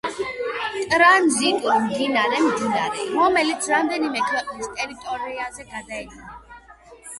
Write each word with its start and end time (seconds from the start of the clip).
ტრანზიტული 0.93 1.75
მდინარე-მდინარე, 1.83 3.05
რომელიც 3.19 3.69
რამდენიმე 3.75 4.25
ქვეყნის 4.33 4.75
ტერიტორიაზე 4.81 5.71
გაედინება 5.77 6.61